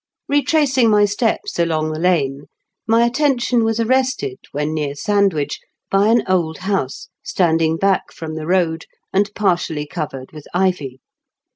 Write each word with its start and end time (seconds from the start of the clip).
Ketracing 0.31 0.89
my 0.89 1.05
steps 1.05 1.59
along 1.59 1.91
the 1.91 1.99
laae, 1.99 2.47
my 2.87 3.05
attention 3.05 3.63
was 3.63 3.79
arrested, 3.79 4.39
when 4.51 4.73
near 4.73 4.95
Sandwich, 4.95 5.59
by 5.91 6.07
an 6.07 6.23
old 6.27 6.57
house, 6.57 7.09
standing 7.23 7.77
back 7.77 8.11
from 8.11 8.33
the 8.33 8.47
road, 8.47 8.85
a»d 9.13 9.29
partially 9.35 9.85
covicred 9.85 10.33
with 10.33 10.47
i 10.55 10.71
vy. 10.71 10.97